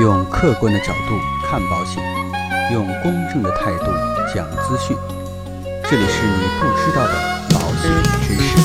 [0.00, 2.00] 用客观的角度看保险，
[2.72, 3.86] 用公正的态度
[4.32, 4.96] 讲资讯。
[5.90, 7.14] 这里是你不知道的
[7.50, 7.90] 保险
[8.22, 8.56] 知识。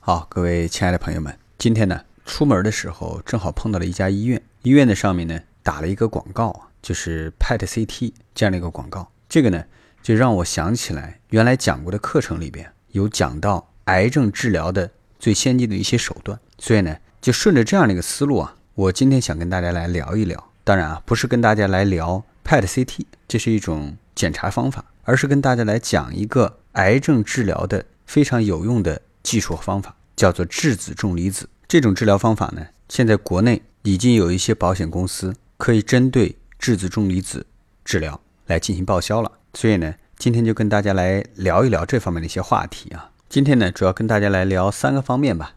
[0.00, 9.12] 好，各位亲爱的朋友们，今天呢，出门的时候正好碰到了一家医院，医院的上面呢打了一个广告，就是 PET CT 这样的一个广告。
[9.28, 9.62] 这个呢，
[10.02, 14.88] 就让我想起来原来讲过的课程里边有讲到癌症治疗的
[15.18, 20.52] 最先进的一些手段，所以呢，就顺着这样的一个思路啊，我今天想跟大家来聊一聊。
[20.62, 31.48] 当然啊，不是跟大家来聊 PET CT，这是一种检查方法，而是跟大家来讲一个癌症治疗的非常有用的技术和方法，叫做质子重离子。
[31.66, 37.44] 这种治疗方法呢，现在国内已经有一些保险公司可以针对质子重离子
[37.84, 39.32] 治疗来进行报销了。
[39.54, 43.10] 所以呢，今天就跟大家来聊一聊这方面的一些话题啊。
[43.30, 45.54] 今天呢，主要跟大家来聊三个方面吧。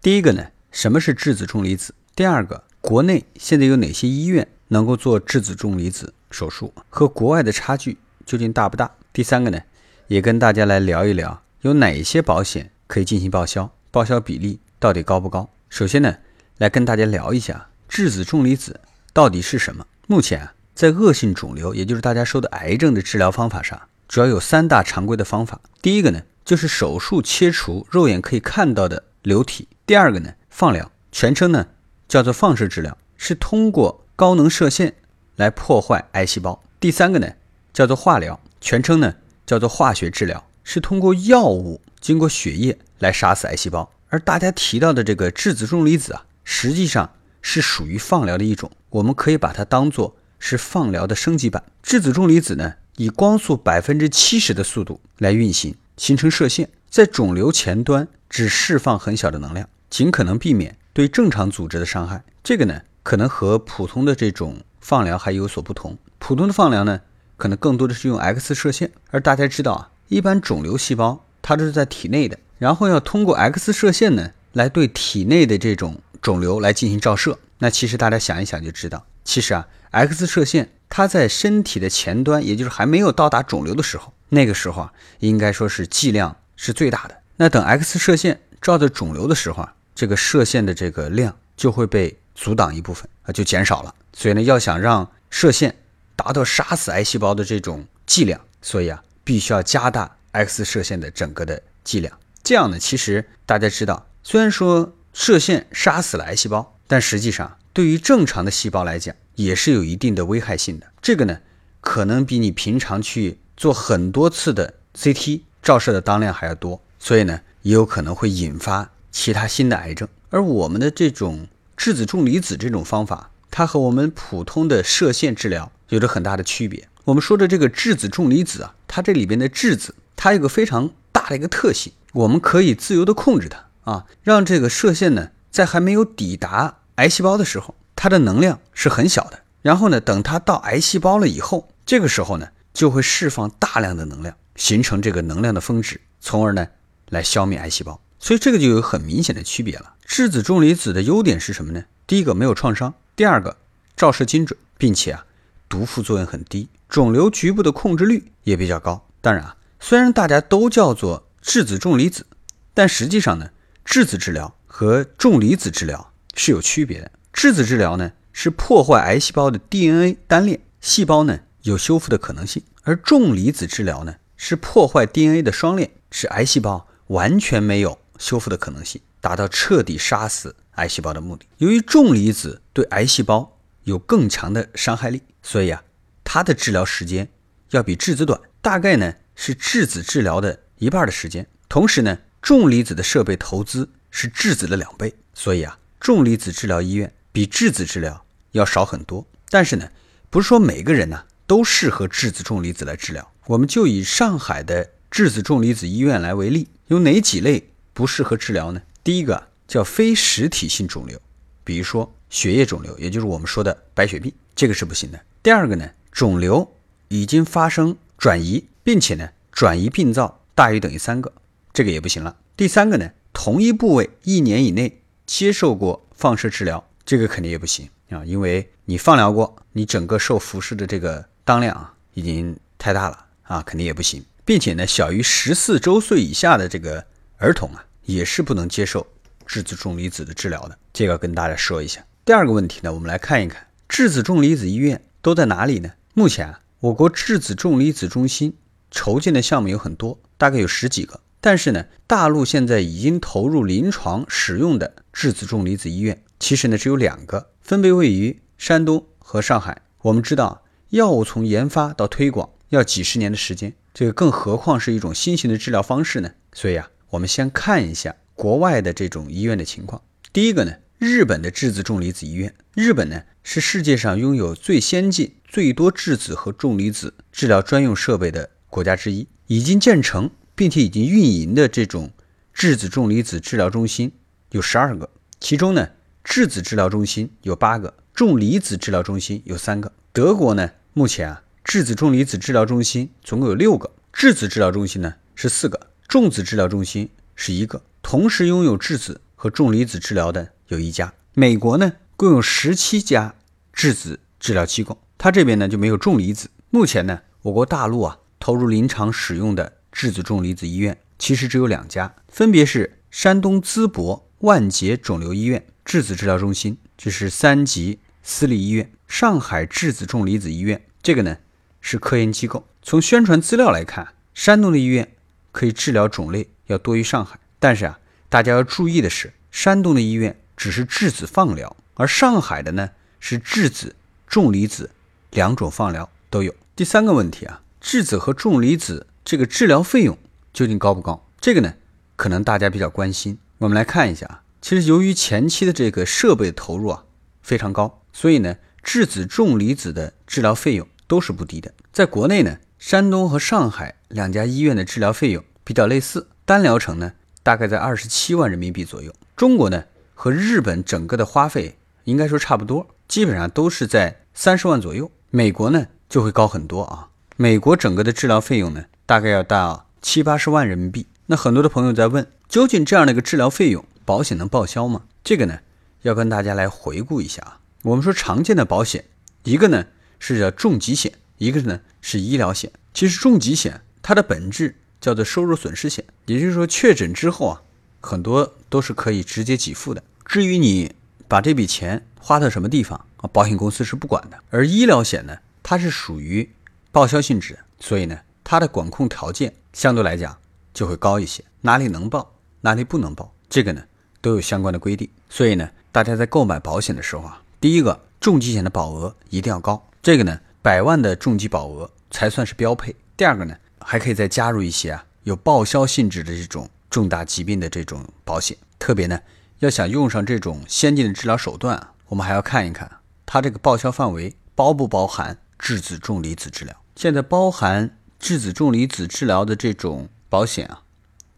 [0.00, 1.92] 第一个呢，什么是质子重离子？
[2.14, 6.72] 第二个，国内现在有哪些医院能够做质子重离子手术？
[6.88, 8.88] 和国外的差距究竟大不大？
[9.12, 9.58] 第三个呢，
[10.06, 13.72] 也跟大家来聊一聊，有哪些保险可以进行报销？
[13.90, 15.50] 报销比例到底高不高？
[15.68, 16.18] 首先呢，
[16.58, 18.78] 来跟大家聊一下质子重离子
[19.12, 19.84] 到底是什么。
[20.06, 25.60] 目前啊，在恶性肿瘤，也就是大家说的癌症的治疗方法上，主要有三大常规的方法。
[25.82, 31.66] 第一个呢，就是手术切除肉眼可以看到的瘤体；第二个呢，放疗，全称呢
[32.08, 34.94] 叫做放射治疗，是通过高能射线
[35.34, 37.28] 来破坏癌细胞；第三个呢
[37.72, 43.90] 叫做化疗，全称呢叫做化学治疗，是通过药物经过血液来杀死癌细胞。
[44.08, 47.10] 而大家提到的这个质子重离子啊，实际上
[47.42, 51.64] 是属于放疗的一种，我们可以把它当做是放疗的升级版。
[51.82, 62.22] 质子重离子呢，以光速百分之七十的速度来运行，形成射线，在肿瘤前端只释放很小的能量，尽可能避免对正常组织的伤害。
[62.42, 65.96] 这个呢，可能和普通的这种放疗还有所不同。
[66.18, 67.00] 普通的放疗呢，
[67.36, 72.38] 可能更多的是用 X 射线，而大家知道啊，一般肿瘤细胞它都是在体内的。
[72.58, 77.38] 然后要通过 X 射线呢，来对体内的这种肿瘤来进行照射。
[77.58, 87.16] 那其实大家想一想就知道，其实啊，X 射线它在身体的前端，也就是还没有到达肿瘤的时候，那个时候啊，应该说是剂量是最大的。
[87.36, 93.94] 那等 X 射线照在肿瘤的时候啊，这个射线的这个量就会被阻挡一部分啊，就减少了。
[94.12, 95.76] 所以呢，要想让射线
[96.16, 102.18] 达到杀死癌细胞的这种剂量，所以啊，必须要加大 X 射线的整个的剂量。
[102.42, 110.86] 这样呢，其实大家知道，虽然说射线杀死了癌细胞，但实际上对于正常的细胞来讲，也是有一定的危害性的。
[111.02, 111.40] 这个呢，
[111.80, 120.06] 可能比你平常去做很多次的 CT 照射的当量还要多，所以呢，也有可能会引发其他新的癌症。
[120.30, 121.46] 而我们的这种
[121.76, 126.88] 质子重离子这种方法，它和我们普通的射线治疗有着很大的区别。
[127.04, 131.92] 我们说的这个质子重离子啊，它这里边的质子，它有个非常大的一个特性。
[132.12, 139.40] 我们可以自由的控制它啊，让这个射线呢，在还没有抵达癌细胞的时候，它的能量是很小的。
[139.62, 146.68] 然后呢，等它到癌细胞了以后，这个时候呢，就会释放大量的能量，形成这个能量的峰值，从而呢，
[147.08, 147.98] 来消灭癌细胞。
[148.18, 149.94] 所以这个就有很明显的区别了。
[150.04, 151.84] 质子重离子的优点是什么呢？
[152.06, 153.56] 第一个没有创伤，第二个
[153.96, 155.24] 照射精准，并且啊，
[155.70, 159.08] 毒副作用很低，肿瘤局部的控制率也比较高。
[159.22, 162.26] 当然啊，虽然大家都叫做质子重离子，
[162.74, 163.48] 但实际上呢，
[163.86, 167.10] 质子治疗和重离子治疗是有区别的。
[167.32, 181.44] 质子治疗呢是破坏癌细胞的 DNA 单链，细胞呢有修复的可能性；而重离子治疗呢是破坏 DNA 的双链，使癌细胞完全没有修复的可能性，达到彻底杀死癌细胞的目的。
[181.58, 185.82] 由于重离子对癌细胞有更强的伤害力，所以啊，
[186.22, 187.28] 它的治疗时间
[187.70, 190.60] 要比质子短，大概呢是质子治疗的。
[190.78, 199.26] 一半的时间，同时呢，重离子的设备投资是质子的两倍，所以啊，重离子治疗医院比质子治疗要少很多。
[199.48, 199.88] 但是呢，
[200.28, 203.32] 不是说每个人呢都适合质子重离子来治疗。
[203.46, 208.82] 我们就以上海的质子重离子医院来为例，有哪几类不适合治疗呢？
[209.04, 211.20] 第一个叫非实体性肿瘤，
[211.64, 215.20] 比如说血液肿瘤，也就是我们说的白血病，这个是不行的。
[215.42, 216.74] 第二个呢，肿瘤
[217.08, 220.40] 已经发生转移，并且呢，转移病灶。
[220.56, 221.30] 大于等于三个，
[221.74, 222.38] 这个也不行了。
[222.56, 234.22] 第三个呢，同一部位一年以内接受过放射治疗，这个肯定也不行啊，因为你放疗过，你整个受辐射的这个当量啊已经太大了啊，肯定也不行。
[234.44, 237.06] 并且呢，小于十四周岁以下的这个
[237.36, 239.06] 儿童啊，也是不能接受
[239.46, 240.76] 质子重离子的治疗的。
[240.92, 242.04] 这个跟大家说一下。
[242.24, 245.92] 第二个问题呢，我们来看一看质子重离子医院都在哪里呢？
[246.14, 248.56] 目前啊，我国质子重离子中心
[248.90, 251.20] 筹建的项目有很多，大概有十几个。
[251.40, 259.82] 但是呢，大陆现在已经投入临床使用的质子重离子医院，其实呢只有两个，分别位于山东和上海。
[260.02, 266.30] 我们知道，药物从研发到推广要几十年的时间，这个更何况是一种新型的治疗方式呢？
[266.52, 270.02] 所以啊，我们先看一下国外的这种医院的情况。
[270.32, 280.30] 第一个呢，日本的质子重离子医院，日本呢是世界上拥有最先进、最多质子和重离子治疗专用设备的国家之一，已经建成。
[280.58, 282.10] 并且已经运营的这种
[282.54, 284.10] 质子重离子治疗中心
[284.52, 285.90] 有十二个，其中呢，
[286.24, 289.92] 质子治疗中心有八个，重离子治疗中心有三个。
[290.16, 301.12] 德国呢，目前啊，质子重离子治疗中心总共有六个，质子治疗中心呢是四个，重子治疗中心是一个，同时拥有质子和重离子治疗的有一家。
[301.34, 303.34] 美国呢，共有十七家
[303.74, 306.48] 质子治疗机构，它这边呢就没有重离子。
[306.70, 309.74] 目前呢，我国大陆啊投入临床使用的。
[309.92, 321.38] 质子重离子医院其实只有两家，分别是山东淄博万捷肿瘤医院质子治疗中心，这是三级私立医院；上海质子重离子医院，这个呢
[321.80, 322.66] 是科研机构。
[322.82, 325.14] 从宣传资料来看，山东的医院
[325.52, 327.98] 可以治疗种类要多于上海，但是啊，
[328.28, 333.94] 大家要注意的是，山东的医院只是质子放疗，而上海的呢是质子
[334.26, 334.90] 重离子
[335.30, 336.54] 两种放疗都有。
[336.74, 339.06] 第三个问题啊，质子和重离子。
[339.24, 340.16] 这个治疗费用
[340.52, 341.26] 究竟高不高？
[341.40, 341.74] 这个呢，
[342.14, 343.38] 可能大家比较关心。
[343.58, 347.02] 我们来看一下啊，其实由于前期的这个设备投入啊
[347.42, 348.54] 非常高，所以呢，
[348.86, 351.74] 质子重离子的治疗费用都是不低的。
[351.92, 359.12] 在国内呢，山东和上海两家医院的治疗费用比较类似，单疗程呢大概在二十七万人民币左右。
[359.34, 359.82] 中国呢
[360.14, 365.10] 和日本整个的花费应该说差不多，基本上都是在三十万左右。
[365.30, 368.84] 美国呢就会高很多啊，美国整个的治疗费用呢。
[369.04, 371.08] 大概要到七八十万人民币。
[371.26, 375.02] 那很多的朋友在问，究竟这样的一个治疗费用，保险能报销吗？
[375.24, 375.58] 这个呢，
[376.02, 377.58] 要跟大家来回顾一下啊。
[377.86, 379.04] 我们说常见的保险，
[379.44, 379.86] 一个呢
[380.18, 382.72] 是叫重疾险，一个呢是医疗险。
[382.92, 387.62] 其实重疾险它的本质叫做收入损失险，也就是说确诊之后啊，
[388.00, 390.02] 很多都是可以直接给付的。
[390.24, 390.96] 至于你
[391.28, 394.36] 把这笔钱花到什么地方啊，保险公司是不管的。
[394.50, 396.50] 而医疗险呢，它是属于
[396.90, 398.18] 报销性质，所以呢。
[398.48, 400.38] 它的管控条件相对来讲
[400.72, 403.82] 就会高一些，哪里能报，哪里不能报，这个呢
[404.20, 405.08] 都有相关的规定。
[405.28, 412.94] 所以呢，大家在购买保险的时候啊，第一个重疾险的保额一定要高，这个呢百万的重疾保额才算是标配。
[413.16, 418.56] 第二个呢，还可以再加入一些啊有报销性质的这种重大疾病的这种保险。
[418.78, 419.20] 特别呢，
[419.60, 422.90] 要想用上这种先进的治疗手段，我们还要看一看
[423.24, 426.74] 它这个报销范围包不包含质子重离子治疗。
[426.94, 427.96] 现在包含。
[428.18, 430.80] 质子重离子治疗的这种保险啊，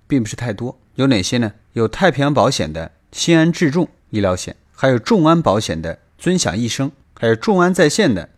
[0.07, 0.79] 并不是太多。
[0.95, 1.53] 有哪些呢？
[1.73, 8.29] 有太平洋保险的新安智重医疗险，还有众安保险的尊享一生，还有众安在线的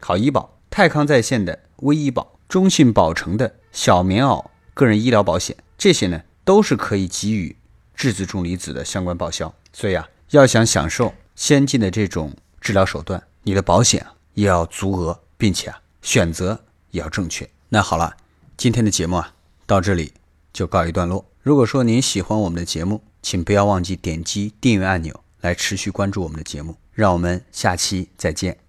[0.00, 4.44] 好医保、泰康在线的微医保、中信保诚的小棉袄
[4.74, 7.56] 个人医疗保险，这些呢都是可以给予
[7.94, 9.52] 质子重离子的相关报销。
[9.72, 17.48] 所以啊，要想享受先进的这种治疗手段，你的保险也要足额，并且啊选择也要正确。
[17.70, 18.16] 那好了，
[18.58, 19.32] 今天的节目啊，
[19.66, 20.12] 到这里
[20.52, 21.24] 就告一段落。
[21.42, 26.76] 如果说您喜欢我们的节目，请不要忘记点击订阅按钮来持续关注我们的节目。
[27.00, 28.59] 让我们下期再见。